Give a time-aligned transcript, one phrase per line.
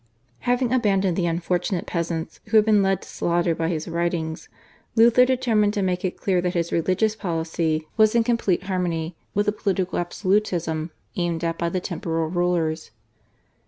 [0.49, 4.49] Having abandoned the unfortunate peasants who had been led to slaughter by his writings,
[4.95, 9.45] Luther determined to make it clear that his religious policy was in complete harmony with
[9.45, 12.89] the political absolutism aimed at by the temporal rulers.